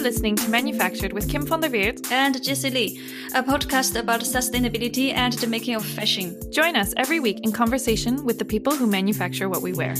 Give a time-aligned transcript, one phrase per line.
[0.00, 3.02] You're listening to Manufactured with Kim van der Weerd and Jessie Lee,
[3.34, 6.40] a podcast about sustainability and the making of fashion.
[6.50, 9.94] Join us every week in conversation with the people who manufacture what we wear.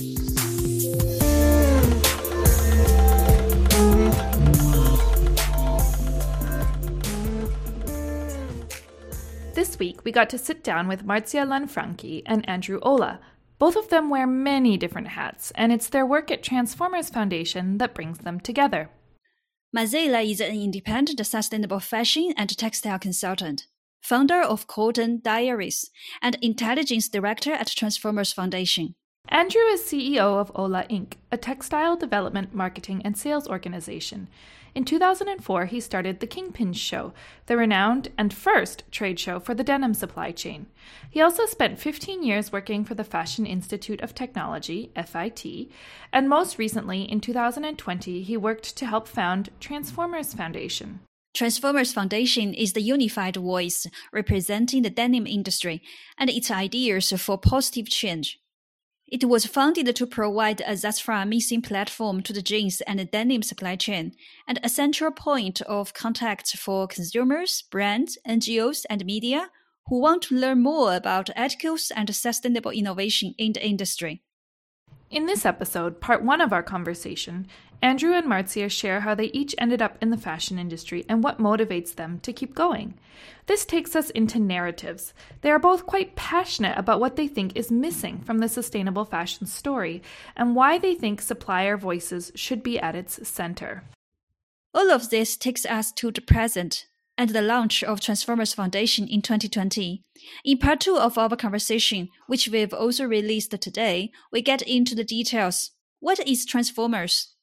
[9.55, 13.19] This week, we got to sit down with Marzia Lanfranchi and Andrew Olah,
[13.59, 17.93] Both of them wear many different hats, and it's their work at Transformers Foundation that
[17.93, 18.89] brings them together.
[19.77, 23.67] Marzia is an independent sustainable fashion and textile consultant,
[24.01, 28.97] founder of Cotton Diaries, and intelligence director at Transformers Foundation.
[29.29, 34.27] Andrew is CEO of Olah Inc., a textile development, marketing, and sales organization.
[34.75, 37.13] In 2004, he started the Kingpin Show,
[37.47, 40.67] the renowned and first trade show for the denim supply chain.
[41.11, 45.71] He also spent 15 years working for the Fashion Institute of Technology, FIT,
[46.13, 51.01] and most recently, in 2020, he worked to help found Transformers Foundation.
[51.33, 55.81] Transformers Foundation is the unified voice representing the denim industry
[56.19, 58.40] and its ideas for positive change.
[59.11, 63.43] It was founded to provide a thus far missing platform to the jeans and denim
[63.43, 64.13] supply chain,
[64.47, 69.51] and a central point of contact for consumers, brands, NGOs, and media
[69.89, 74.23] who want to learn more about ethical and sustainable innovation in the industry.
[75.11, 77.49] In this episode, part one of our conversation,
[77.83, 81.41] Andrew and Marzia share how they each ended up in the fashion industry and what
[81.41, 82.95] motivates them to keep going.
[83.47, 85.13] This takes us into narratives.
[85.41, 89.49] They are both quite passionate about what they think is missing from the sustainable fashion
[89.49, 90.01] story
[90.37, 93.83] and why they think supplier voices should be at its center.
[94.73, 96.87] All of this takes us to the present
[97.21, 100.03] and the launch of Transformers Foundation in 2020.
[100.43, 105.05] In part two of our conversation, which we've also released today, we get into the
[105.05, 105.73] details.
[105.99, 107.35] What is Transformers?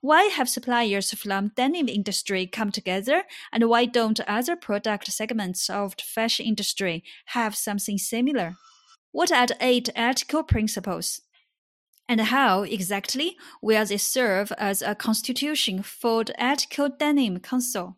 [0.00, 5.96] Why have suppliers from denim industry come together, and why don't other product segments of
[5.96, 7.02] the fashion industry
[7.34, 8.54] have something similar?
[9.10, 11.20] What are the eight ethical principles?
[12.08, 17.96] And how exactly will they serve as a constitution for the Ethical Denim Council?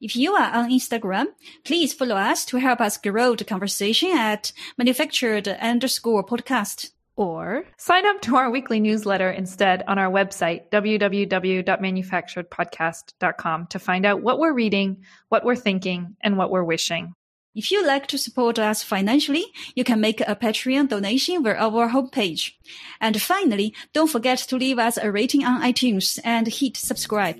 [0.00, 1.26] If you are on Instagram,
[1.64, 6.90] please follow us to help us grow the conversation at manufactured underscore podcast.
[7.16, 14.20] Or sign up to our weekly newsletter instead on our website, www.manufacturedpodcast.com, to find out
[14.20, 17.14] what we're reading, what we're thinking, and what we're wishing.
[17.54, 19.44] If you'd like to support us financially,
[19.76, 22.54] you can make a Patreon donation via our homepage.
[23.00, 27.38] And finally, don't forget to leave us a rating on iTunes and hit subscribe.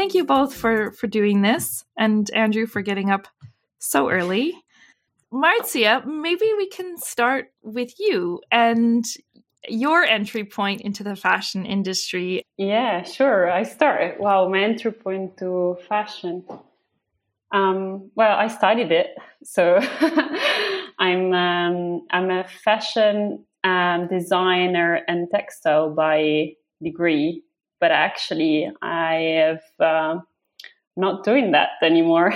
[0.00, 3.28] Thank you both for for doing this and Andrew for getting up
[3.78, 4.54] so early.
[5.30, 9.04] Marzia, maybe we can start with you and
[9.68, 12.42] your entry point into the fashion industry.
[12.56, 13.50] Yeah, sure.
[13.52, 14.18] I start.
[14.18, 16.44] Well, my entry point to fashion.
[17.52, 19.80] Um, well, I studied it, so
[20.98, 27.42] I'm um, I'm a fashion um, designer and textile by degree,
[27.80, 29.14] but actually I
[29.44, 30.20] have uh,
[30.96, 32.32] not doing that anymore.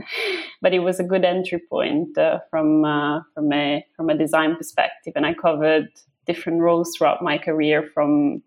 [0.62, 4.56] but it was a good entry point uh, from uh, from a from a design
[4.56, 5.88] perspective, and I covered
[6.26, 8.42] different roles throughout my career, from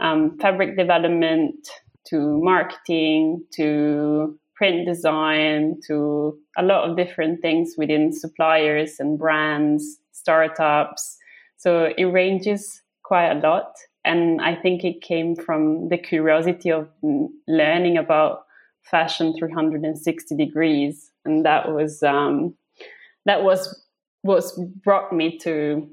[0.00, 1.68] um, fabric development
[2.06, 9.98] to marketing to print design to a lot of different things within suppliers and brands,
[10.12, 11.16] startups.
[11.56, 13.74] So it ranges quite a lot.
[14.04, 16.88] And I think it came from the curiosity of
[17.46, 18.44] learning about
[18.82, 21.10] fashion 360 degrees.
[21.24, 22.54] And that was um,
[23.26, 23.80] that was
[24.24, 25.88] was brought me to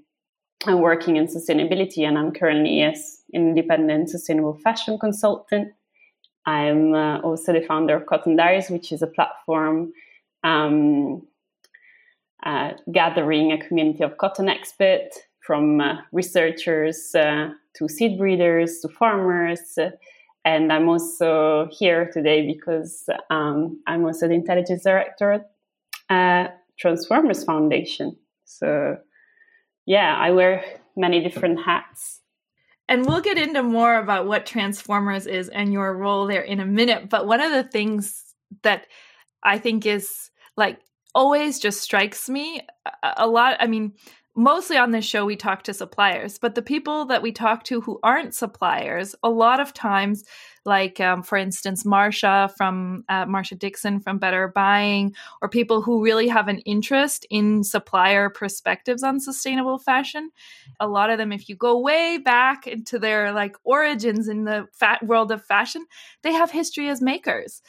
[0.69, 2.07] uh, working in sustainability.
[2.07, 5.73] And i'm currently as independent sustainable fashion consultant.
[6.45, 9.93] I'm uh, also the founder of cotton diaries which is a platform
[10.43, 11.21] um,
[12.43, 18.87] uh, gathering a community of cotton experts from uh, researchers uh, to seed breeders to
[18.87, 19.77] farmers
[20.45, 25.45] and I'm also here today because um, I'm also the intelligence director
[26.09, 28.15] at Transformers Foundation.
[28.45, 28.97] So,
[29.85, 30.63] yeah, I wear
[30.95, 32.21] many different hats.
[32.87, 36.65] And we'll get into more about what Transformers is and your role there in a
[36.65, 37.09] minute.
[37.09, 38.33] But one of the things
[38.63, 38.87] that
[39.43, 40.79] I think is like
[41.13, 42.61] always just strikes me
[43.03, 43.57] a lot.
[43.59, 43.93] I mean,
[44.35, 47.81] mostly on this show we talk to suppliers but the people that we talk to
[47.81, 50.23] who aren't suppliers a lot of times
[50.65, 56.03] like um, for instance marsha from uh, marsha Dickson from better buying or people who
[56.03, 60.29] really have an interest in supplier perspectives on sustainable fashion
[60.79, 64.67] a lot of them if you go way back into their like origins in the
[64.71, 65.85] fat world of fashion
[66.21, 67.61] they have history as makers.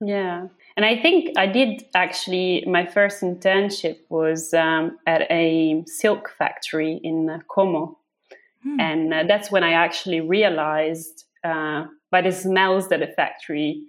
[0.00, 0.46] Yeah
[0.80, 6.98] and I think I did actually, my first internship was um, at a silk factory
[7.04, 7.98] in uh, Como.
[8.62, 8.80] Hmm.
[8.80, 13.82] And uh, that's when I actually realized uh, by the smells that the factory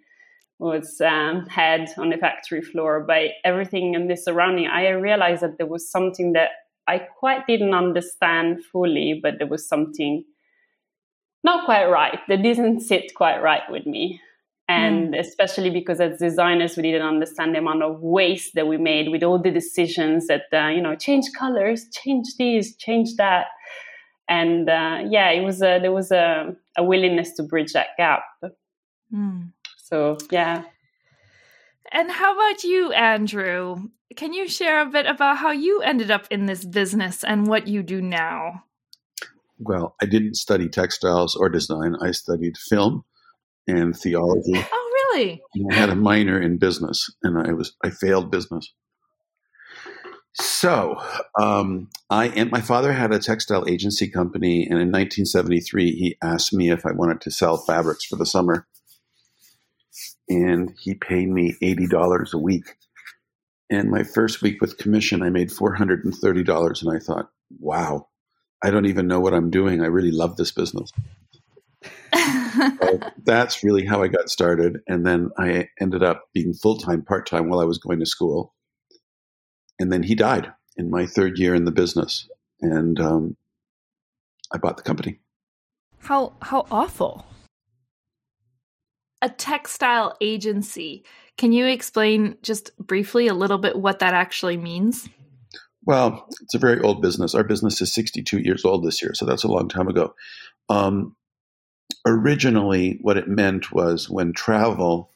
[0.60, 5.58] was um, had on the factory floor, by everything in the surrounding, I realized that
[5.58, 6.50] there was something that
[6.90, 10.26] I quite didn't understand fully, but there was something
[11.42, 14.20] not quite right that didn't sit quite right with me
[14.72, 15.20] and mm.
[15.20, 19.24] especially because as designers we didn't understand the amount of waste that we made with
[19.24, 23.48] all the decisions that uh, you know change colors change this change that.
[24.30, 28.24] And uh, yeah it was a, there was a, a, willingness to bridge that gap.
[29.14, 29.52] Mm.
[29.78, 30.64] so yeah.
[31.92, 33.90] And how about you andrew?
[34.16, 37.68] Can you share a bit about how you ended up in this business and what
[37.68, 38.64] you do now?
[39.60, 41.96] Well i didn't study textiles or design.
[42.02, 43.04] I studied film
[43.68, 44.54] and theology.
[44.56, 45.42] Oh, really?
[45.56, 48.72] And I had a minor in business, and I was I failed business.
[50.34, 50.96] So,
[51.40, 56.54] um, I and my father had a textile agency company, and in 1973, he asked
[56.54, 58.66] me if I wanted to sell fabrics for the summer,
[60.30, 62.76] and he paid me eighty dollars a week.
[63.70, 67.00] And my first week with commission, I made four hundred and thirty dollars, and I
[67.00, 67.30] thought,
[67.60, 68.08] "Wow,
[68.64, 69.82] I don't even know what I'm doing.
[69.82, 70.92] I really love this business."
[73.24, 74.80] That's really how I got started.
[74.88, 78.06] And then I ended up being full time, part time while I was going to
[78.06, 78.54] school.
[79.80, 82.30] And then he died in my third year in the business.
[82.62, 83.38] And um,
[84.54, 85.20] I bought the company.
[86.00, 87.26] How how awful.
[89.22, 91.04] A textile agency.
[91.38, 95.10] Can you explain just briefly a little bit what that actually means?
[95.86, 97.34] Well, it's a very old business.
[97.34, 100.14] Our business is 62 years old this year, so that's a long time ago.
[100.70, 101.16] Um,
[102.06, 105.12] originally what it meant was when travel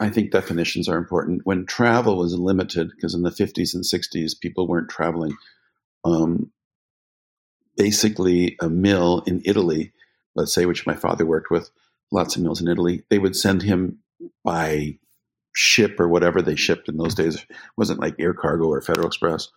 [0.00, 1.42] I think definitions are important.
[1.44, 5.36] When travel was limited, because in the 50s and 60s, people weren't traveling,
[6.04, 6.50] um,
[7.76, 9.92] basically a mill in Italy,
[10.34, 11.70] let's say, which my father worked with,
[12.10, 13.98] lots of mills in Italy, they would send him
[14.42, 14.98] by
[15.54, 17.36] ship or whatever they shipped in those days.
[17.36, 17.46] It
[17.76, 19.48] wasn't like air cargo or Federal Express.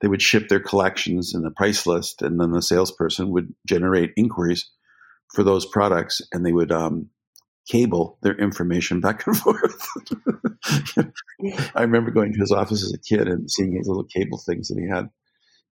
[0.00, 4.12] They would ship their collections and the price list, and then the salesperson would generate
[4.16, 4.70] inquiries
[5.34, 7.10] for those products, and they would um,
[7.68, 9.86] cable their information back and forth.
[11.74, 14.68] I remember going to his office as a kid and seeing his little cable things
[14.68, 15.08] that he had,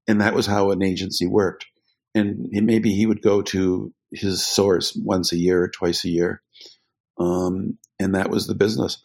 [0.07, 1.67] and that was how an agency worked.
[2.15, 6.43] And maybe he would go to his source once a year or twice a year,
[7.19, 9.03] um, and that was the business.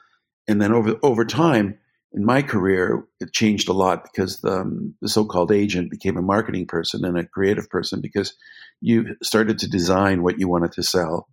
[0.48, 1.80] And then over over time,
[2.14, 6.22] in my career, it changed a lot because the, um, the so-called agent became a
[6.22, 8.36] marketing person and a creative person because
[8.82, 11.28] you started to design what you wanted to sell,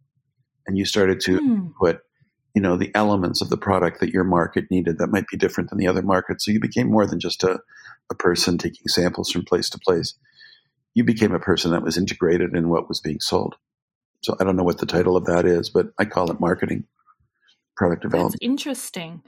[0.67, 1.73] and you started to mm.
[1.79, 2.01] put,
[2.55, 5.69] you know, the elements of the product that your market needed that might be different
[5.69, 6.41] than the other market.
[6.41, 7.61] So you became more than just a,
[8.11, 10.15] a person taking samples from place to place.
[10.95, 13.57] You became a person that was integrated in what was being sold.
[14.23, 16.85] So I don't know what the title of that is, but I call it marketing
[17.77, 18.33] product development.
[18.33, 19.23] That's interesting.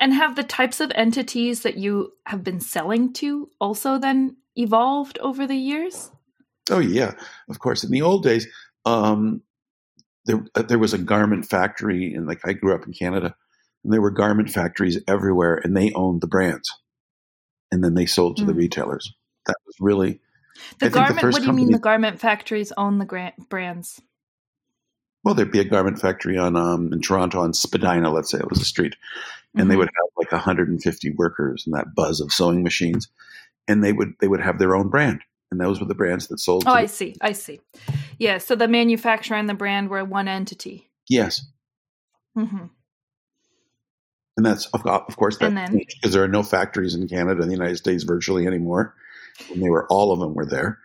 [0.00, 5.18] And have the types of entities that you have been selling to also then evolved
[5.18, 6.10] over the years?
[6.70, 7.12] Oh yeah,
[7.48, 7.84] of course.
[7.84, 8.46] In the old days,
[8.84, 9.42] um,
[10.24, 13.34] there uh, there was a garment factory, and like I grew up in Canada,
[13.84, 16.70] and there were garment factories everywhere, and they owned the brands,
[17.70, 18.46] and then they sold to mm.
[18.48, 19.12] the retailers.
[19.46, 20.20] That was really
[20.80, 21.20] the I garment.
[21.20, 24.00] The what do you mean the garment factories own the grant brands?
[25.26, 28.48] Well, there'd be a garment factory on um, in Toronto on Spadina, let's say it
[28.48, 28.94] was a street,
[29.54, 29.70] and mm-hmm.
[29.70, 33.08] they would have like 150 workers and that buzz of sewing machines,
[33.66, 36.38] and they would they would have their own brand, and those were the brands that
[36.38, 36.62] sold.
[36.64, 37.58] Oh, I see, I see.
[38.20, 40.92] Yeah, so the manufacturer and the brand were one entity.
[41.08, 41.44] Yes.
[42.38, 42.66] Mm-hmm.
[44.36, 47.56] And that's of, of course that because there are no factories in Canada and the
[47.56, 48.94] United States virtually anymore,
[49.52, 50.78] and they were all of them were there.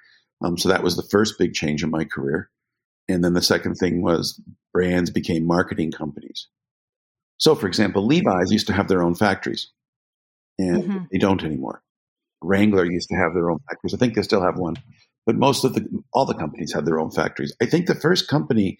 [0.44, 2.50] Um, so that was the first big change in my career.
[3.12, 4.42] And then the second thing was
[4.74, 6.48] brands became marketing companies.
[7.38, 9.72] So, for example, Levi's used to have their own factories,
[10.60, 11.04] and mm-hmm.
[11.12, 11.82] they don't anymore.
[12.42, 13.94] Wrangler used to have their own factories.
[13.94, 14.76] I think they still have one,
[15.26, 17.56] but most of the all the companies have their own factories.
[17.62, 18.78] I think the first company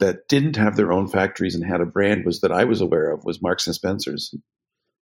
[0.00, 3.10] that didn't have their own factories and had a brand was that I was aware
[3.12, 4.34] of was Marks and Spencers.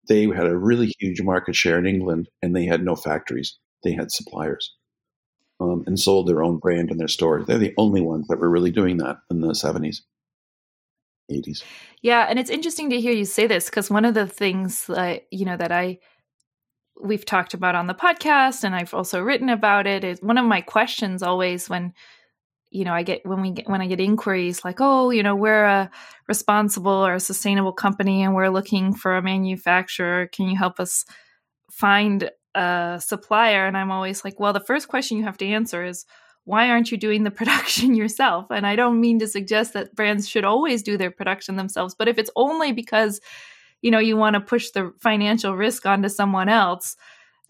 [0.09, 3.59] They had a really huge market share in England, and they had no factories.
[3.83, 4.75] they had suppliers
[5.61, 7.47] um, and sold their own brand in their stores.
[7.47, 10.01] They're the only ones that were really doing that in the 70s,
[11.31, 11.63] 80s.
[12.03, 15.27] Yeah, and it's interesting to hear you say this because one of the things that
[15.31, 15.99] you know that I
[17.01, 20.47] we've talked about on the podcast and I've also written about it is one of
[20.47, 21.93] my questions always when
[22.71, 25.35] you know I get when we get when I get inquiries like oh you know
[25.35, 25.91] we're a
[26.29, 31.05] responsible or a sustainable company and we're looking for a manufacturer can you help us
[31.71, 35.85] find a supplier and I'm always like well the first question you have to answer
[35.85, 36.07] is
[36.45, 38.47] why aren't you doing the production yourself?
[38.51, 42.09] And I don't mean to suggest that brands should always do their production themselves but
[42.09, 43.21] if it's only because
[43.83, 46.97] you know you want to push the financial risk onto someone else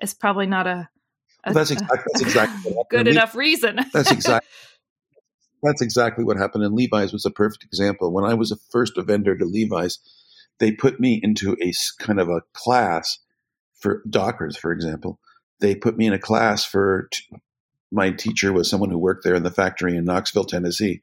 [0.00, 0.88] it's probably not a,
[1.44, 3.80] a well, that's exactly that's exactly good enough reason.
[3.92, 4.48] That's exactly
[5.62, 8.12] that's exactly what happened and levi's was a perfect example.
[8.12, 9.98] When i was a first vendor to levi's
[10.60, 13.18] they put me into a kind of a class
[13.84, 15.20] for dockers for example
[15.60, 17.24] they put me in a class for t-
[17.92, 21.02] my teacher was someone who worked there in the factory in knoxville tennessee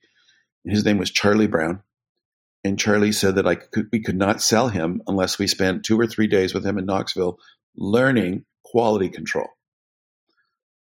[0.65, 1.81] his name was charlie brown
[2.63, 5.99] and Charlie said that I could, we could not sell him unless we spent two
[5.99, 7.39] or three days with him in Knoxville
[7.75, 9.47] learning quality control.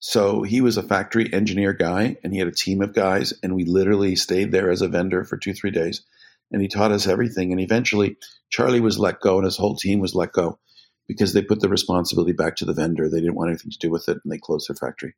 [0.01, 3.55] So he was a factory engineer guy and he had a team of guys and
[3.55, 6.03] we literally stayed there as a vendor for two, three days
[6.51, 7.53] and he taught us everything.
[7.53, 8.17] And eventually
[8.51, 10.59] Charlie was let go and his whole team was let go
[11.09, 13.09] because they put the responsibility back to the vendor.
[13.09, 15.15] They didn't want anything to do with it and they closed their factory.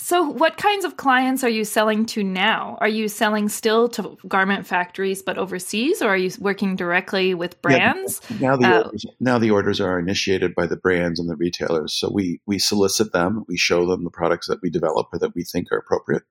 [0.00, 2.78] So, what kinds of clients are you selling to now?
[2.80, 7.60] Are you selling still to garment factories but overseas, or are you working directly with
[7.62, 8.20] brands?
[8.30, 11.34] Yeah, now, the uh, orders, now the orders are initiated by the brands and the
[11.34, 11.94] retailers.
[11.94, 15.34] So we we solicit them, we show them the products that we develop or that
[15.34, 16.22] we think are appropriate,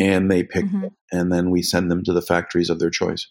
[0.00, 0.88] and they pick, mm-hmm.
[1.12, 3.28] and then we send them to the factories of their choice.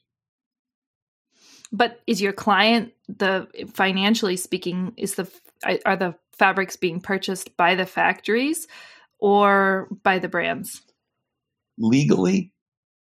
[1.74, 4.94] But is your client the financially speaking?
[4.98, 5.30] Is the
[5.86, 8.68] are the fabrics being purchased by the factories?
[9.20, 10.82] or by the brands?
[11.78, 12.52] Legally,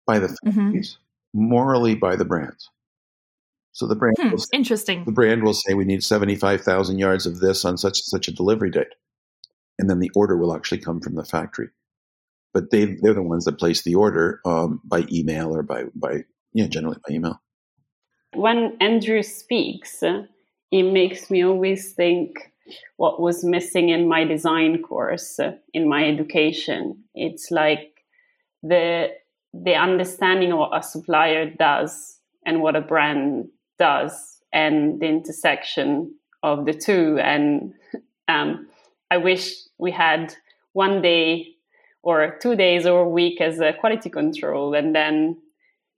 [0.08, 0.50] by the mm-hmm.
[0.50, 0.98] factories.
[1.36, 1.50] Mm-hmm.
[1.50, 2.70] Morally, by the brands.
[3.74, 5.04] So the brand, hmm, will say, interesting.
[5.04, 8.30] The brand will say we need seventy-five thousand yards of this on such and such
[8.30, 8.96] a delivery date,
[9.78, 11.70] and then the order will actually come from the factory.
[12.54, 16.24] But they they're the ones that place the order um, by email or by by
[16.54, 17.42] yeah generally by email.
[18.36, 22.52] When Andrew speaks, it makes me always think
[22.98, 25.40] what was missing in my design course
[25.74, 27.04] in my education.
[27.14, 28.04] It's like
[28.64, 29.10] the
[29.54, 33.48] the understanding of what a supplier does and what a brand
[33.80, 36.14] does and the intersection
[36.44, 37.18] of the two.
[37.20, 37.74] And
[38.28, 38.68] um,
[39.12, 40.36] i wish we had
[40.74, 41.48] one day
[42.04, 45.38] or two days or a week as a quality control and then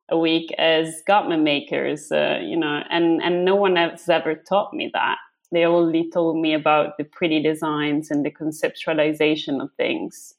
[0.10, 4.74] a week as garment makers uh, you know and and no one has ever taught
[4.74, 5.18] me that.
[5.52, 10.34] They only told me about the pretty designs and the conceptualization of things.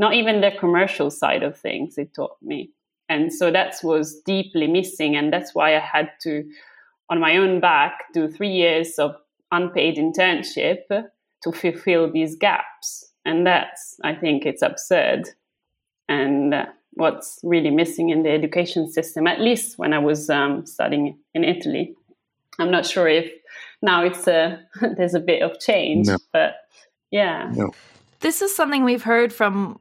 [0.00, 2.70] Not even the commercial side of things they taught me.
[3.08, 6.44] And so that was deeply missing and that's why i had to
[7.10, 9.16] on my own back do three years of
[9.50, 10.82] unpaid internship
[11.42, 13.12] to fulfill these gaps.
[13.24, 15.30] And that's i think it's absurd.
[16.08, 20.66] And uh, what's really missing in the education system at least when i was um,
[20.66, 21.94] studying in italy
[22.58, 23.30] i'm not sure if
[23.82, 24.60] now it's a
[24.96, 26.18] there's a bit of change, no.
[26.32, 26.56] but
[27.10, 27.50] yeah.
[27.54, 27.72] No.
[28.20, 29.78] This is something we've heard from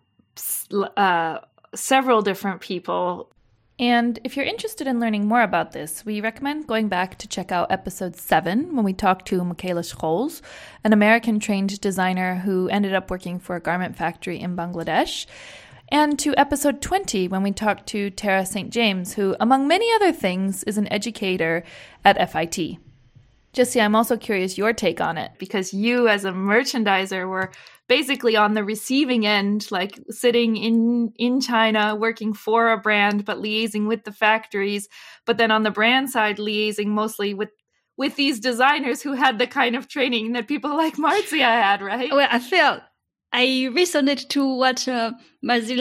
[0.72, 1.40] uh,
[1.74, 3.32] several different people.
[3.80, 7.52] And if you're interested in learning more about this, we recommend going back to check
[7.52, 10.42] out episode 7 when we talked to Michaela Scholes,
[10.84, 15.28] an American trained designer who ended up working for a garment factory in Bangladesh,
[15.89, 18.70] and to episode 20 when we talked to Tara St.
[18.70, 21.63] James, who, among many other things, is an educator
[22.03, 22.77] at FIT.
[23.53, 27.51] Jessie, I'm also curious your take on it because you, as a merchandiser, were
[27.88, 33.38] basically on the receiving end, like sitting in in China working for a brand, but
[33.38, 34.88] liaising with the factories.
[35.25, 37.50] But then on the brand side, liaising mostly with
[37.98, 42.12] with these designers who had the kind of training that people like Marzia had, right?
[42.12, 42.79] Well, I feel
[43.31, 45.12] I resonate to what uh,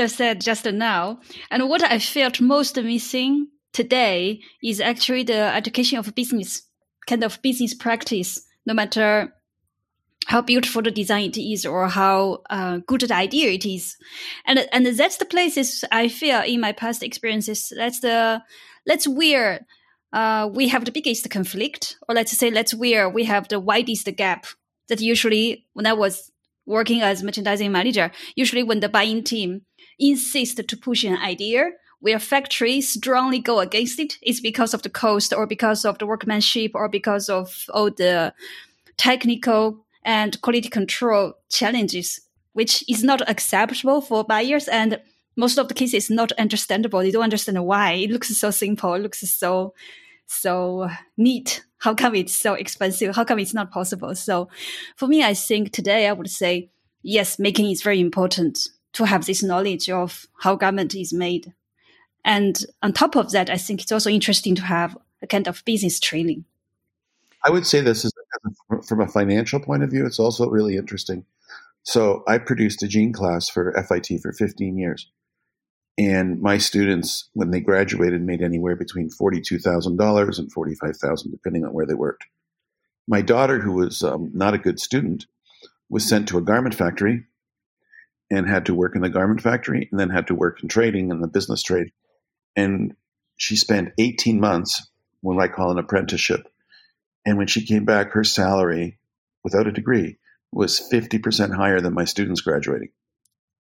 [0.08, 6.14] said just now, and what I felt most missing today is actually the education of
[6.14, 6.62] business
[7.06, 9.32] kind of business practice, no matter
[10.26, 13.96] how beautiful the design it is or how uh, good the idea it is.
[14.44, 17.72] And, and that's the places I feel in my past experiences.
[17.74, 18.42] That's the,
[18.86, 19.66] that's where
[20.12, 24.08] uh, we have the biggest conflict, or let's say that's where we have the widest
[24.16, 24.46] gap.
[24.88, 26.30] That usually, when I was
[26.66, 29.62] working as merchandising manager, usually when the buying team
[29.99, 31.70] insists to push an idea,
[32.00, 35.99] where factories strongly go against it, it is because of the cost or because of
[35.99, 38.32] the workmanship or because of all the
[38.96, 42.20] technical and quality control challenges,
[42.52, 45.00] which is not acceptable for buyers and
[45.37, 47.00] most of the cases not understandable.
[47.00, 47.92] They don't understand why.
[47.92, 48.94] It looks so simple.
[48.94, 49.75] It looks so
[50.26, 51.65] so neat.
[51.78, 53.14] How come it's so expensive?
[53.14, 54.14] How come it's not possible?
[54.14, 54.49] So
[54.97, 56.71] for me, I think today I would say
[57.02, 61.52] yes, making is very important to have this knowledge of how garment is made.
[62.25, 65.64] And on top of that, I think it's also interesting to have a kind of
[65.64, 66.45] business training.
[67.45, 68.12] I would say this is
[68.88, 71.25] from a financial point of view, it's also really interesting.
[71.85, 75.09] So I produced a jean class for FIT for 15 years.
[75.98, 81.86] And my students, when they graduated, made anywhere between $42,000 and 45,000, depending on where
[81.86, 82.26] they worked.
[83.08, 85.26] My daughter, who was um, not a good student,
[85.88, 87.24] was sent to a garment factory
[88.30, 91.10] and had to work in the garment factory and then had to work in trading
[91.10, 91.92] and the business trade.
[92.56, 92.94] And
[93.36, 96.46] she spent 18 months, what I call an apprenticeship.
[97.24, 98.98] And when she came back, her salary
[99.44, 100.18] without a degree
[100.52, 102.90] was 50% higher than my students graduating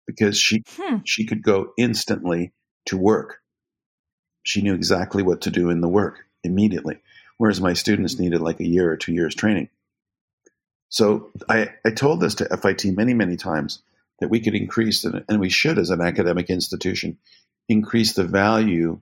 [0.05, 0.97] because she hmm.
[1.05, 2.51] she could go instantly
[2.85, 3.37] to work.
[4.43, 6.99] She knew exactly what to do in the work immediately,
[7.37, 9.69] whereas my students needed like a year or two years training.
[10.89, 13.81] So I, I told this to FIT many, many times
[14.19, 17.17] that we could increase, and we should as an academic institution,
[17.67, 19.01] increase the value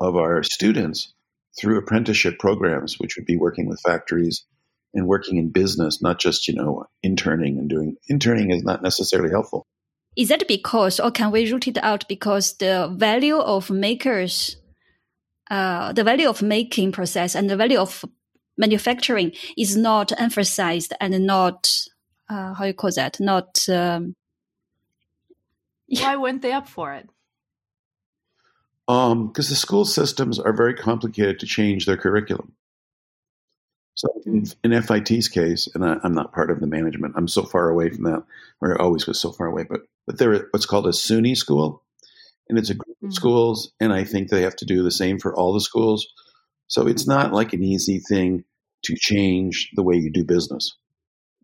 [0.00, 1.12] of our students
[1.58, 4.44] through apprenticeship programs, which would be working with factories
[4.92, 9.30] and working in business, not just, you know, interning and doing interning is not necessarily
[9.30, 9.66] helpful.
[10.16, 14.56] Is that because, or can we root it out because the value of makers,
[15.50, 18.04] uh, the value of making process and the value of
[18.58, 21.70] manufacturing is not emphasized and not,
[22.28, 23.68] uh, how you call that, not.
[23.68, 24.14] Um,
[25.88, 27.08] Why weren't they up for it?
[28.86, 32.52] Because um, the school systems are very complicated to change their curriculum.
[33.94, 37.42] So in, in FIT's case, and I, am not part of the management, I'm so
[37.42, 38.22] far away from that,
[38.60, 41.82] or I always was so far away, but but they're what's called a SUNY school,
[42.48, 43.12] and it's a group of mm-hmm.
[43.12, 46.06] schools, and I think they have to do the same for all the schools.
[46.68, 48.44] So it's not like an easy thing
[48.84, 50.76] to change the way you do business,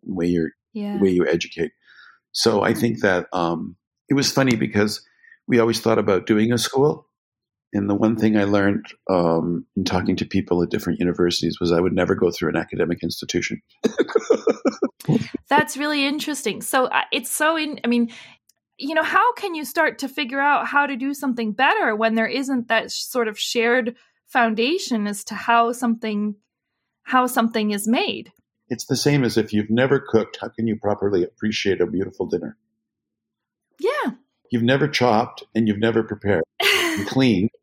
[0.05, 0.97] the way you yeah.
[0.97, 1.73] the way you educate.
[2.33, 3.77] So I think that um,
[4.09, 5.05] it was funny because
[5.49, 7.09] we always thought about doing a school,
[7.73, 11.73] and the one thing I learned um, in talking to people at different universities was
[11.73, 13.61] I would never go through an academic institution.
[15.49, 16.63] That's really interesting.
[16.63, 17.81] So uh, it's so in.
[17.85, 18.11] I mean,
[18.79, 22.15] you know, how can you start to figure out how to do something better when
[22.15, 26.37] there isn't that sort of shared foundation as to how something
[27.05, 28.33] how something is made?
[28.69, 30.39] It's the same as if you've never cooked.
[30.41, 32.57] How can you properly appreciate a beautiful dinner?
[33.79, 34.13] Yeah.
[34.51, 37.51] You've never chopped and you've never prepared and cleaned.
[37.55, 37.56] yeah.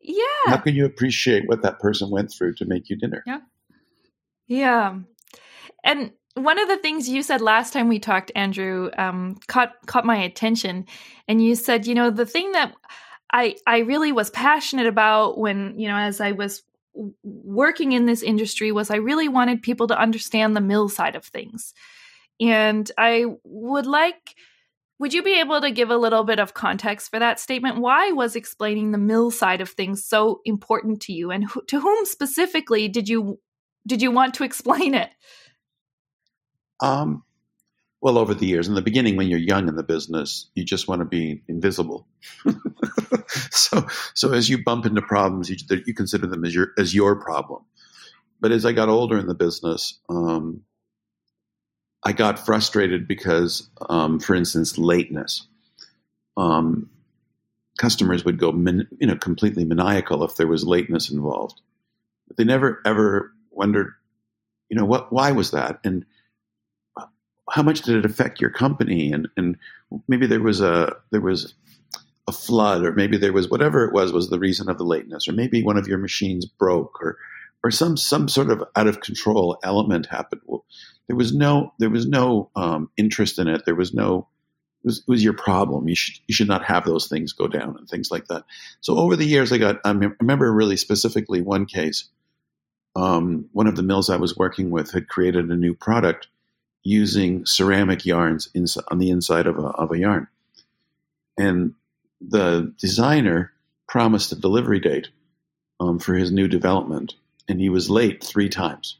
[0.46, 3.22] How can you appreciate what that person went through to make you dinner?
[3.26, 3.40] Yeah.
[4.46, 4.98] Yeah.
[5.82, 10.04] And one of the things you said last time we talked, Andrew, um, caught caught
[10.04, 10.86] my attention,
[11.28, 12.74] and you said, you know, the thing that
[13.32, 16.62] I I really was passionate about when you know as I was
[17.22, 21.24] working in this industry was I really wanted people to understand the mill side of
[21.24, 21.72] things,
[22.40, 24.34] and I would like.
[25.00, 27.78] Would you be able to give a little bit of context for that statement?
[27.78, 32.04] Why was explaining the mill side of things so important to you, and to whom
[32.04, 33.40] specifically did you
[33.86, 35.10] did you want to explain it?
[36.80, 37.22] Um,
[38.04, 40.88] well, over the years, in the beginning, when you're young in the business, you just
[40.88, 42.06] want to be invisible.
[43.50, 47.16] so, so as you bump into problems, you, you, consider them as your as your
[47.16, 47.64] problem.
[48.40, 50.60] But as I got older in the business, um,
[52.04, 55.46] I got frustrated because, um, for instance, lateness.
[56.36, 56.90] Um,
[57.78, 61.60] customers would go, you know, completely maniacal if there was lateness involved.
[62.28, 63.92] But they never ever wondered,
[64.68, 65.12] you know, what?
[65.12, 65.80] Why was that?
[65.84, 66.04] And
[67.50, 69.12] how much did it affect your company?
[69.12, 69.56] And and
[70.08, 71.54] maybe there was a there was
[72.26, 75.28] a flood, or maybe there was whatever it was was the reason of the lateness,
[75.28, 77.18] or maybe one of your machines broke, or
[77.64, 80.42] or some some sort of out of control element happened.
[81.08, 83.64] There was no there was no um, interest in it.
[83.64, 84.28] There was no
[84.84, 85.88] it was, it was, your problem.
[85.88, 88.44] You should you should not have those things go down and things like that.
[88.82, 92.04] So over the years, I got I remember really specifically one case.
[92.94, 96.28] Um, one of the mills I was working with had created a new product
[96.84, 98.48] using ceramic yarns
[98.88, 100.28] on the inside of a, of a yarn.
[101.36, 101.74] And
[102.20, 103.52] the designer
[103.88, 105.08] promised a delivery date
[105.80, 107.14] um, for his new development,
[107.48, 108.98] and he was late three times.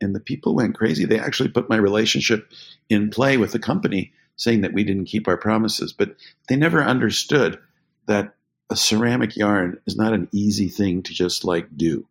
[0.00, 1.04] And the people went crazy.
[1.04, 2.50] They actually put my relationship
[2.88, 5.92] in play with the company, saying that we didn't keep our promises.
[5.92, 6.16] But
[6.48, 7.58] they never understood
[8.06, 8.34] that
[8.70, 12.06] a ceramic yarn is not an easy thing to just like do.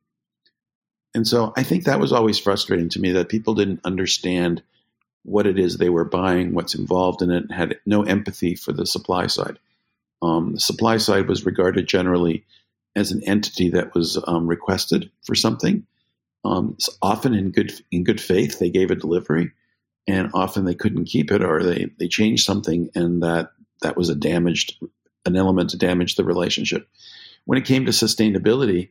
[1.14, 4.64] And so I think that was always frustrating to me that people didn't understand
[5.24, 8.86] what it is they were buying, what's involved in it, had no empathy for the
[8.86, 9.60] supply side.
[10.22, 12.46] Um, the supply side was regarded generally
[12.96, 15.86] as an entity that was um, requested for something.
[16.46, 19.52] Um, often in good in good faith, they gave a delivery,
[20.08, 23.52] and often they couldn't keep it, or they they changed something, and that
[23.82, 24.78] that was a damaged
[25.26, 26.88] an element to damage the relationship.
[27.46, 28.90] When it came to sustainability,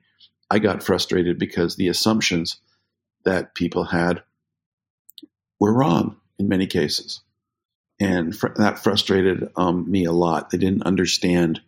[0.50, 2.58] I got frustrated because the assumptions
[3.24, 4.22] that people had
[5.58, 7.20] were wrong in many cases.
[8.00, 10.50] And fr- that frustrated um, me a lot.
[10.50, 11.60] They didn't understand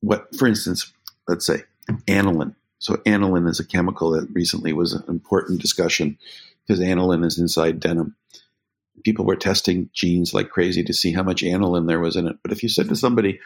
[0.00, 0.92] what, for instance,
[1.28, 1.62] let's say
[2.08, 2.54] aniline.
[2.78, 6.18] So, aniline is a chemical that recently was an important discussion
[6.66, 8.16] because aniline is inside denim.
[9.04, 12.36] People were testing jeans like crazy to see how much aniline there was in it.
[12.42, 13.40] But if you said to somebody,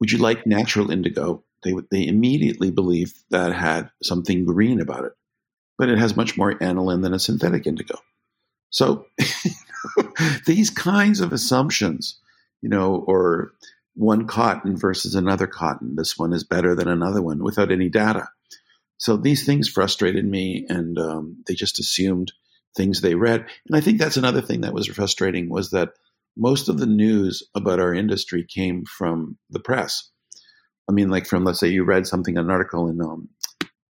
[0.00, 1.44] Would you like natural indigo?
[1.62, 5.12] They, would, they immediately believed that had something green about it.
[5.78, 7.98] But it has much more aniline than a synthetic indigo.
[8.70, 9.06] So
[10.46, 12.18] these kinds of assumptions,
[12.62, 13.52] you know, or
[13.94, 18.28] one cotton versus another cotton, this one is better than another one without any data.
[18.96, 22.32] So these things frustrated me, and um, they just assumed
[22.76, 23.46] things they read.
[23.66, 25.90] And I think that's another thing that was frustrating was that
[26.36, 30.08] most of the news about our industry came from the press.
[30.88, 33.28] I mean, like from let's say you read something, an article in um,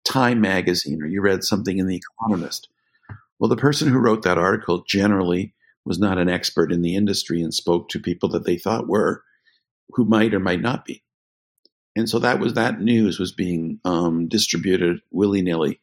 [0.03, 2.67] Time magazine, or you read something in The Economist
[3.41, 7.41] well, the person who wrote that article generally was not an expert in the industry
[7.41, 9.23] and spoke to people that they thought were,
[9.93, 11.03] who might or might not be.
[11.95, 15.81] And so that was that news was being um, distributed willy nilly,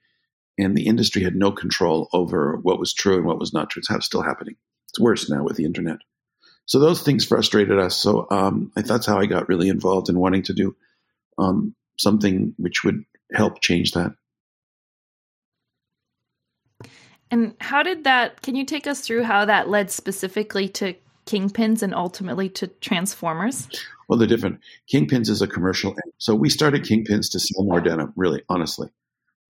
[0.58, 3.82] and the industry had no control over what was true and what was not true.
[3.88, 4.56] It's still happening.
[4.90, 5.98] It's worse now with the internet.
[6.64, 7.96] So those things frustrated us.
[7.96, 10.76] So um, that's how I got really involved in wanting to do
[11.38, 14.12] um, something which would help change that.
[17.30, 18.42] And how did that?
[18.42, 20.94] Can you take us through how that led specifically to
[21.28, 23.68] Kingpins and ultimately to Transformers?
[24.08, 24.60] Well, they're different.
[24.90, 25.94] Kingpins is a commercial.
[26.16, 28.88] So we started Kingpins to sell more denim, really, honestly.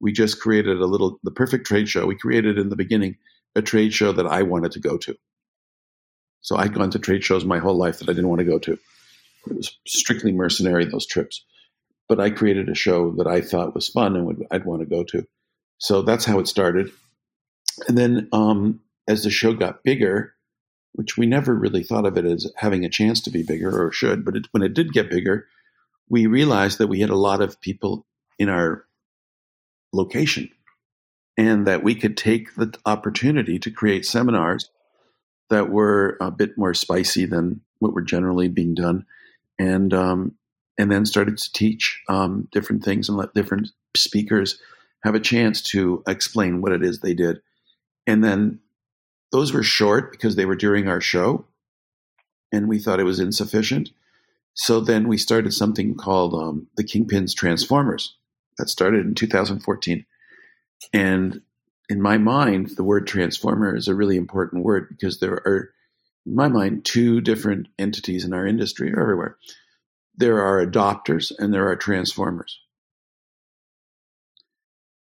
[0.01, 2.05] We just created a little, the perfect trade show.
[2.05, 3.17] We created in the beginning
[3.55, 5.17] a trade show that I wanted to go to.
[6.41, 8.59] So I'd gone to trade shows my whole life that I didn't want to go
[8.59, 8.73] to.
[8.73, 11.45] It was strictly mercenary, those trips.
[12.09, 14.87] But I created a show that I thought was fun and would, I'd want to
[14.87, 15.27] go to.
[15.79, 16.91] So that's how it started.
[17.87, 20.35] And then um, as the show got bigger,
[20.99, 23.93] which we never really thought of it as having a chance to be bigger or
[23.93, 25.47] should, but it, when it did get bigger,
[26.09, 28.05] we realized that we had a lot of people
[28.37, 28.85] in our
[29.93, 30.51] location
[31.37, 34.71] and that we could take the opportunity to create seminars
[35.51, 39.07] that were a bit more spicy than what were generally being done
[39.57, 40.35] and um,
[40.79, 44.61] and then started to teach um, different things and let different speakers
[45.05, 47.41] have a chance to explain what it is they did.
[48.05, 48.59] And then
[49.31, 51.45] those were short because they were during our show
[52.53, 53.91] and we thought it was insufficient.
[54.55, 58.17] So then we started something called um, the Kingpins Transformers.
[58.57, 60.05] That started in 2014.
[60.93, 61.43] And
[61.89, 65.71] in my mind, the word transformer is a really important word because there are,
[66.27, 69.37] in my mind, two different entities in our industry everywhere.
[70.17, 72.59] There are adopters and there are transformers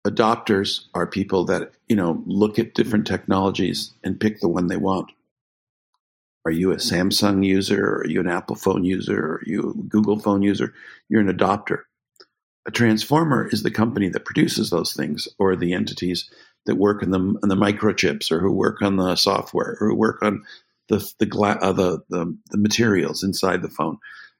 [0.07, 4.77] adopters are people that you know look at different technologies and pick the one they
[4.77, 5.11] want.
[6.45, 7.99] Are you a Samsung user?
[7.99, 9.19] Are you an Apple phone user?
[9.19, 10.75] Are you a Google phone user?
[11.09, 11.83] You're an adopter.
[12.67, 16.31] A transformer is the company that produces those things, or the entities
[16.67, 20.23] that work on the, the microchips, or who work on the software, or who work
[20.23, 20.45] on
[20.89, 23.99] the the, gla- uh, the the the materials inside the phone.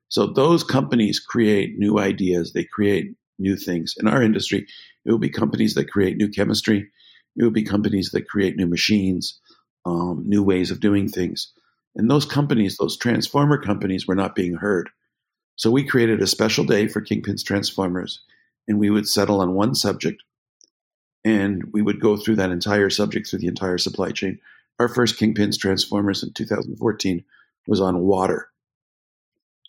[0.09, 2.53] So those companies create new ideas.
[2.53, 3.95] They create new things.
[3.99, 4.67] In our industry,
[5.05, 6.91] it will be companies that create new chemistry.
[7.37, 9.41] It will be companies that create new machines,
[9.85, 11.53] um, new ways of doing things.
[11.95, 14.91] And those companies, those transformer companies, were not being heard.
[15.57, 18.21] So we created a special day for Kingpin's Transformers,
[18.67, 20.23] and we would settle on one subject,
[21.25, 24.39] and we would go through that entire subject through the entire supply chain.
[24.79, 27.25] Our first Kingpin's Transformers in 2014
[27.67, 28.49] was on water.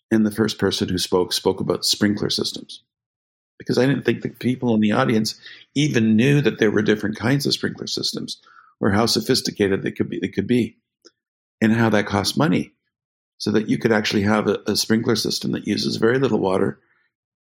[0.10, 2.84] And the first person who spoke spoke about sprinkler systems
[3.58, 5.40] because I didn't think the people in the audience
[5.76, 8.42] even knew that there were different kinds of sprinkler systems
[8.80, 10.20] or how sophisticated they could be.
[10.20, 10.78] They could be,
[11.62, 12.74] and how that costs money,
[13.38, 16.80] so that you could actually have a, a sprinkler system that uses very little water,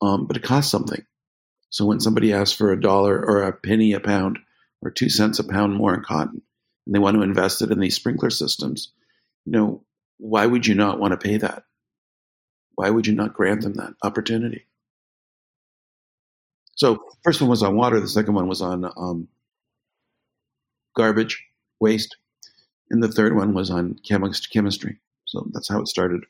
[0.00, 1.04] um, but it costs something.
[1.70, 4.38] So when somebody asks for a dollar or a penny a pound
[4.82, 6.42] or two cents a pound more in cotton,
[6.86, 8.92] and they want to invest it in these sprinkler systems,
[9.44, 9.84] you know,
[10.18, 11.64] why would you not want to pay that?
[12.74, 14.66] Why would you not grant them that opportunity?
[16.76, 18.00] So first one was on water.
[18.00, 19.28] The second one was on um,
[20.96, 21.42] garbage,
[21.80, 22.16] waste,
[22.90, 24.98] and the third one was on chemist chemistry.
[25.26, 26.24] So that's how it started.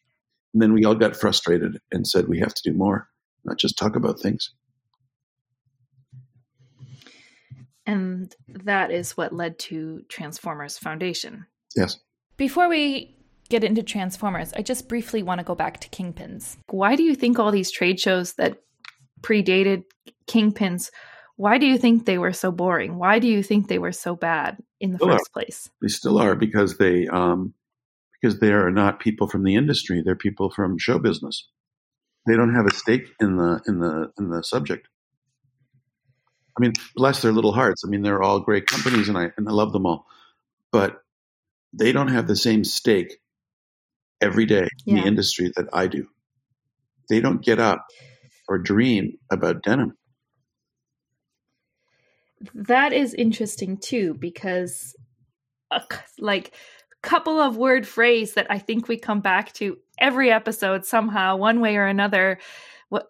[0.52, 3.08] And then we all got frustrated and said we have to do more,
[3.44, 4.50] not just talk about things.
[7.86, 11.46] And that is what led to Transformers Foundation.
[11.74, 11.98] Yes.
[12.36, 13.16] Before we
[13.48, 16.56] get into Transformers, I just briefly want to go back to Kingpins.
[16.68, 18.62] Why do you think all these trade shows that
[19.22, 19.84] predated
[20.26, 20.90] Kingpins,
[21.36, 22.98] why do you think they were so boring?
[22.98, 25.32] Why do you think they were so bad in the Still first are.
[25.32, 25.70] place?
[25.80, 27.54] They still are because they um,
[28.20, 30.02] because they are not people from the industry.
[30.04, 31.48] They're people from show business.
[32.26, 34.88] They don't have a stake in the in the in the subject.
[36.56, 37.82] I mean, bless their little hearts.
[37.84, 40.06] I mean, they're all great companies, and I and I love them all,
[40.70, 41.02] but
[41.72, 43.18] they don't have the same stake
[44.20, 45.02] every day in Yeah.
[45.02, 46.06] the industry that I do.
[47.08, 47.86] They don't get up
[48.48, 49.96] or dream about denim.
[52.54, 54.96] That is interesting too, because
[55.70, 56.54] a c- like
[57.02, 61.60] couple of word phrase that I think we come back to every episode somehow, one
[61.60, 62.38] way or another,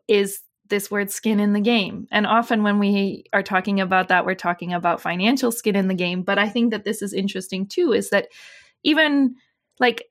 [0.08, 2.06] is this word skin in the game.
[2.10, 5.94] And often when we are talking about that, we're talking about financial skin in the
[5.94, 6.22] game.
[6.22, 8.28] But I think that this is interesting too, is that
[8.82, 9.34] even
[9.78, 10.04] like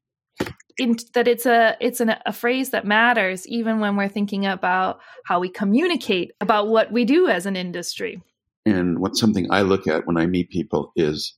[0.78, 5.00] in, that it's a it's an, a phrase that matters even when we're thinking about
[5.26, 8.22] how we communicate about what we do as an industry.
[8.66, 11.36] And what's something I look at when I meet people is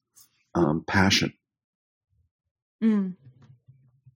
[0.56, 1.34] um, passion.
[2.84, 3.16] Mm.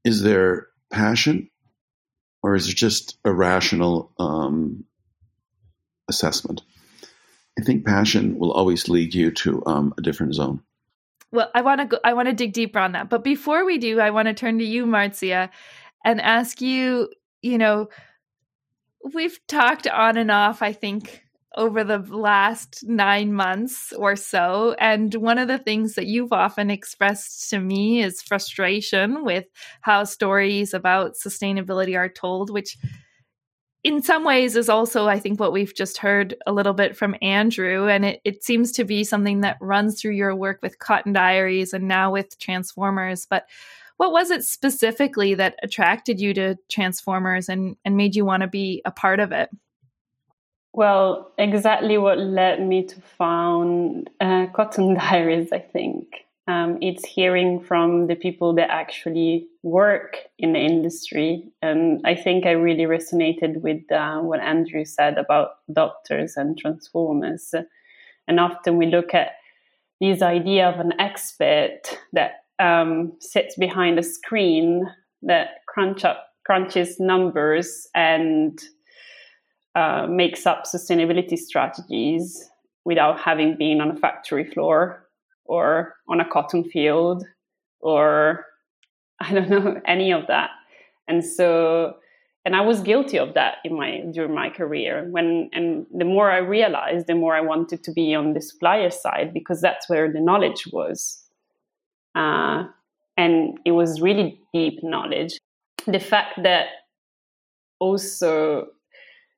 [0.03, 1.49] is there passion
[2.43, 4.83] or is it just a rational um,
[6.09, 6.61] assessment?
[7.57, 10.61] I think passion will always lead you to um, a different zone.
[11.31, 11.99] Well, I want to go.
[12.03, 13.09] I want to dig deeper on that.
[13.09, 15.49] But before we do, I want to turn to you, Marzia,
[16.05, 17.09] and ask you.
[17.43, 17.89] You know,
[19.13, 20.61] we've talked on and off.
[20.61, 21.23] I think
[21.55, 26.69] over the last nine months or so, and one of the things that you've often
[26.69, 29.45] expressed to me is frustration with
[29.81, 32.77] how stories about sustainability are told, which.
[33.87, 37.15] In some ways, is also, I think, what we've just heard a little bit from
[37.21, 37.87] Andrew.
[37.87, 41.71] And it, it seems to be something that runs through your work with Cotton Diaries
[41.71, 43.25] and now with Transformers.
[43.25, 43.45] But
[43.95, 48.47] what was it specifically that attracted you to Transformers and, and made you want to
[48.47, 49.49] be a part of it?
[50.73, 55.96] Well, exactly what led me to found uh, Cotton Diaries, I think.
[56.47, 61.43] Um, it's hearing from the people that actually work in the industry.
[61.61, 67.53] And I think I really resonated with uh, what Andrew said about adopters and transformers.
[68.29, 69.31] And often we look at
[69.99, 71.81] this idea of an expert
[72.13, 74.87] that um, sits behind a screen
[75.23, 78.57] that crunch up, crunches numbers and
[79.75, 82.49] uh, makes up sustainability strategies
[82.85, 85.06] without having been on a factory floor
[85.47, 87.25] or on a cotton field
[87.79, 88.45] or
[89.19, 90.51] I don't know any of that.
[91.07, 91.95] And so
[92.45, 96.31] and I was guilty of that in my during my career when and the more
[96.31, 100.11] I realized the more I wanted to be on the supplier side because that's where
[100.11, 101.21] the knowledge was.
[102.15, 102.63] Uh,
[103.17, 105.37] and it was really deep knowledge.
[105.87, 106.67] The fact that
[107.79, 108.67] also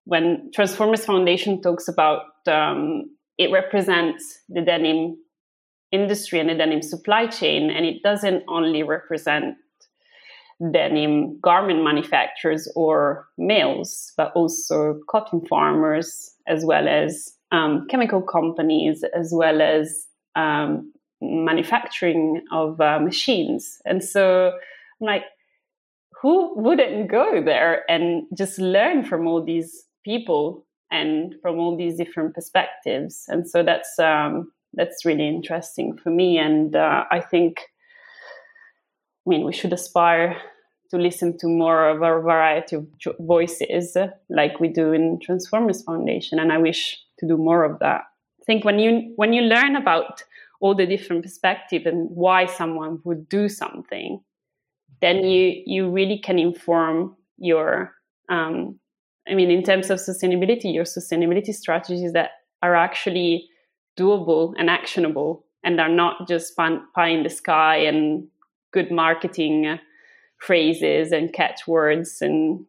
[0.06, 5.18] when Transformers Foundation talks about um, it represents the denim
[5.92, 9.56] industry and the denim supply chain, and it doesn't only represent
[10.72, 19.04] denim garment manufacturers or mills, but also cotton farmers, as well as um, chemical companies,
[19.16, 23.82] as well as um, manufacturing of uh, machines.
[23.86, 24.52] And so
[25.02, 25.24] I'm like,
[26.22, 31.96] who wouldn't go there and just learn from all these people and from all these
[31.96, 33.26] different perspectives?
[33.30, 36.38] And so that's um, that's really interesting for me.
[36.38, 37.60] And uh, I think,
[39.26, 40.38] I mean, we should aspire
[40.92, 42.88] to listen to more of a variety of
[43.20, 43.96] voices,
[44.30, 46.40] like we do in Transformers Foundation.
[46.40, 48.02] And I wish to do more of that.
[48.42, 50.24] I think when you when you learn about
[50.62, 54.22] all the different perspectives and why someone would do something,
[55.02, 57.94] then you you really can inform your
[58.30, 58.80] um,
[59.30, 63.48] I mean, in terms of sustainability, your sustainability strategies that are actually
[64.00, 68.28] doable and actionable and are not just pie in the sky and
[68.72, 69.80] good marketing
[70.38, 72.66] phrases and catchwords and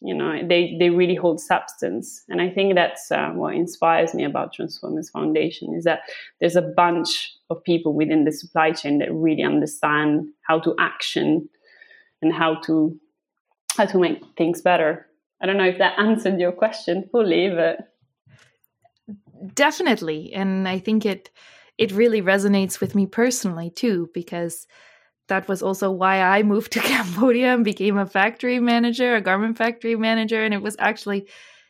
[0.00, 2.22] you know they they really hold substance.
[2.28, 6.00] And i think that's uh, what inspires me about transformers foundation is that
[6.40, 11.48] there's a bunch of people within the supply chain that really understand how to action
[12.22, 12.98] and how to
[13.76, 15.06] how to make things better.
[15.40, 17.89] I don't know if that answered your question fully but
[19.54, 21.30] definitely and i think it
[21.78, 24.66] it really resonates with me personally too because
[25.30, 29.56] that was also why I moved to Cambodia and became a factory manager, a garment
[29.56, 30.44] factory manager.
[30.44, 31.26] And it was actually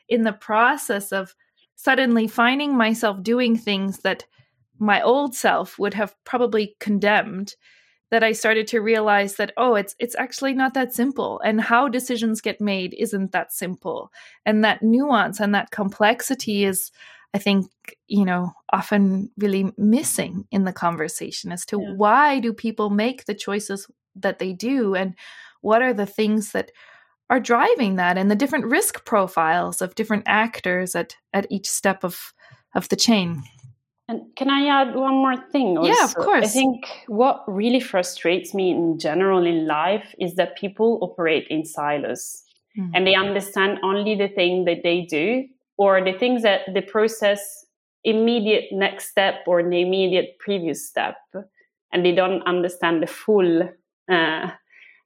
[0.09, 1.37] in the process of
[1.77, 4.25] suddenly finding myself doing things that
[4.81, 7.55] my old self would have probably condemned
[8.11, 11.87] that I started to realize that oh it's it's actually not that simple and how
[11.87, 14.11] decisions get made isn't that simple
[14.45, 16.91] and that nuance and that complexity is
[17.35, 17.67] I think
[18.07, 21.95] you know often really missing in the conversation as to yeah.
[21.97, 25.15] why do people make the choices that they do and
[25.61, 26.71] what are the things that
[27.29, 32.05] are driving that and the different risk profiles of different actors at at each step
[32.05, 32.33] of
[32.75, 33.43] of the chain
[34.11, 35.79] and can I add one more thing?
[35.79, 35.93] Also?
[35.93, 36.45] Yeah, of course.
[36.45, 41.65] I think what really frustrates me in general in life is that people operate in
[41.65, 42.43] silos
[42.77, 42.91] mm.
[42.93, 45.47] and they understand only the thing that they do
[45.81, 47.41] or the things that the process
[48.05, 51.17] immediate next step or the immediate previous step
[51.93, 53.63] and they don't understand the full
[54.11, 54.51] uh,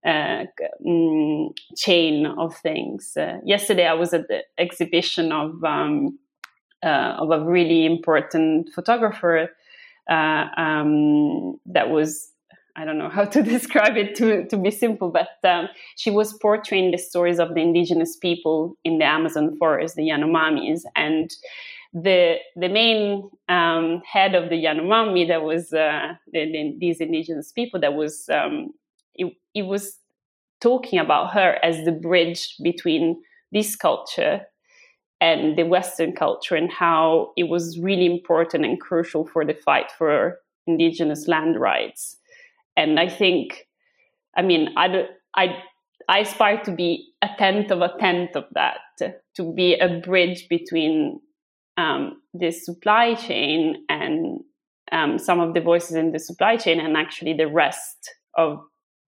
[0.04, 0.44] uh,
[0.86, 3.16] mm, chain of things.
[3.16, 6.18] Uh, yesterday, I was at the exhibition of um,
[6.82, 9.48] uh, of a really important photographer
[10.10, 12.30] uh, um, that was
[12.76, 16.32] I don't know how to describe it to, to be simple, but um, she was
[16.34, 21.30] portraying the stories of the indigenous people in the Amazon forest, the Yanomamis, and
[21.92, 27.52] the the main um, head of the Yanomami that was uh, the, the, these indigenous
[27.52, 28.70] people that was um,
[29.14, 29.96] it, it was
[30.60, 34.40] talking about her as the bridge between this culture
[35.20, 39.92] and the Western culture and how it was really important and crucial for the fight
[39.96, 42.16] for indigenous land rights.
[42.76, 43.66] And I think,
[44.36, 45.62] I mean, I, I,
[46.08, 50.46] I aspire to be a tenth of a tenth of that, to be a bridge
[50.48, 51.20] between
[51.76, 54.40] um, the supply chain and
[54.92, 58.60] um, some of the voices in the supply chain and actually the rest of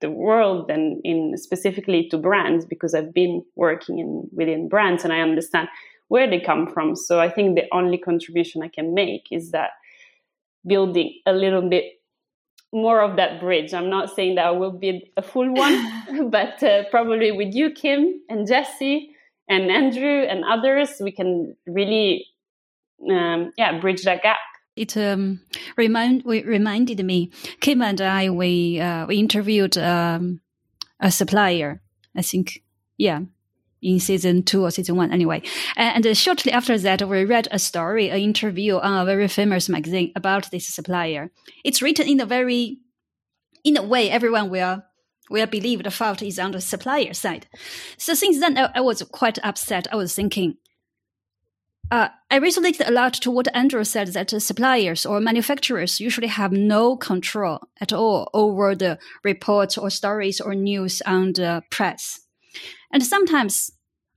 [0.02, 5.14] the world and in specifically to brands because I've been working in within brands and
[5.14, 5.70] I understand
[6.08, 6.96] where they come from.
[6.96, 9.72] So I think the only contribution I can make is that
[10.68, 11.86] building a little bit
[12.74, 13.74] more of that bridge.
[13.74, 17.72] I'm not saying that I will be a full one, but uh, probably with you,
[17.72, 19.16] Kim and Jesse
[19.48, 22.28] and Andrew and others, we can really,
[23.10, 24.38] um, yeah, bridge that gap.
[24.76, 25.42] It um,
[25.76, 27.32] remind reminded me.
[27.60, 30.40] Kim and I we uh, we interviewed um,
[31.00, 31.82] a supplier.
[32.16, 32.64] I think,
[32.98, 33.22] yeah,
[33.82, 35.42] in season two or season one anyway.
[35.76, 39.70] And, and, shortly after that, we read a story, an interview on a very famous
[39.70, 41.32] magazine about this supplier.
[41.64, 42.80] It's written in a very,
[43.64, 44.84] in a way, everyone will
[45.30, 47.48] will believe the fault is on the supplier side.
[47.98, 49.88] So since then, I, I was quite upset.
[49.90, 50.58] I was thinking,
[51.92, 56.54] uh, I related a lot to what Andrew said that suppliers or manufacturers usually have
[56.54, 62.22] no control at all over the reports or stories or news on the press.
[62.92, 63.72] And sometimes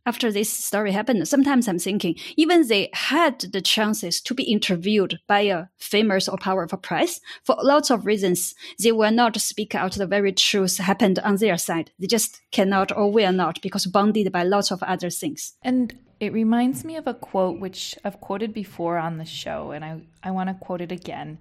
[0.06, 5.18] after this story happened, sometimes I'm thinking even they had the chances to be interviewed
[5.26, 8.54] by a famous or powerful press for lots of reasons.
[8.78, 11.90] They will not speak out the very truth happened on their side.
[11.98, 15.54] They just cannot or will not because bounded by lots of other things.
[15.62, 19.84] And it reminds me of a quote which I've quoted before on the show, and
[19.84, 21.38] I, I want to quote it again.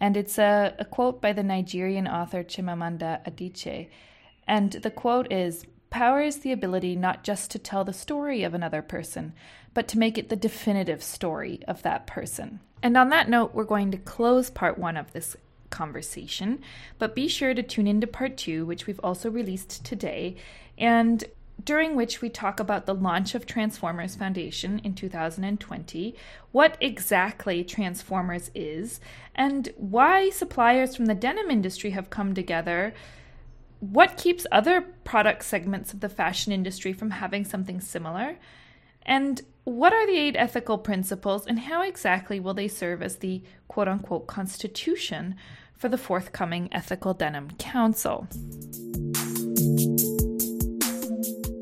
[0.00, 3.88] And it's a, a quote by the Nigerian author Chimamanda Adichie.
[4.48, 8.54] And the quote is Power is the ability not just to tell the story of
[8.54, 9.32] another person,
[9.74, 12.60] but to make it the definitive story of that person.
[12.82, 15.36] And on that note, we're going to close part one of this
[15.70, 16.62] conversation,
[16.98, 20.36] but be sure to tune into part two, which we've also released today,
[20.78, 21.24] and
[21.64, 26.14] during which we talk about the launch of Transformers Foundation in 2020,
[26.52, 29.00] what exactly Transformers is,
[29.34, 32.94] and why suppliers from the denim industry have come together
[33.80, 38.38] what keeps other product segments of the fashion industry from having something similar?
[39.02, 43.42] And what are the eight ethical principles, and how exactly will they serve as the
[43.68, 45.36] quote unquote constitution
[45.74, 48.26] for the forthcoming Ethical Denim Council?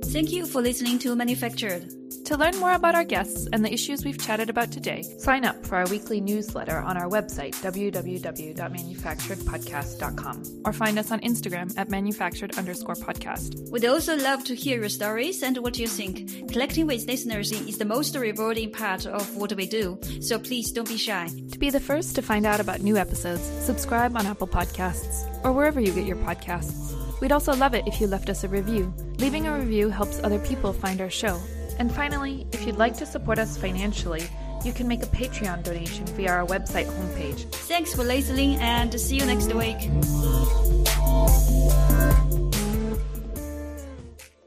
[0.07, 1.93] Thank you for listening to Manufactured.
[2.29, 5.65] To learn more about our guests and the issues we've chatted about today, sign up
[5.65, 12.59] for our weekly newsletter on our website, www.manufacturedpodcast.com, or find us on Instagram at manufactured
[12.59, 13.71] underscore podcast.
[13.71, 16.51] We'd also love to hear your stories and what you think.
[16.53, 20.87] Collecting with listeners is the most rewarding part of what we do, so please don't
[20.87, 21.31] be shy.
[21.53, 25.53] To be the first to find out about new episodes, subscribe on Apple Podcasts or
[25.53, 26.93] wherever you get your podcasts.
[27.23, 28.93] We'd also love it if you left us a review.
[29.17, 31.41] Leaving a review helps other people find our show
[31.79, 34.29] and finally, if you'd like to support us financially,
[34.65, 37.49] You can make a Patreon donation via our website homepage.
[37.69, 39.79] Thanks for listening and see you next week.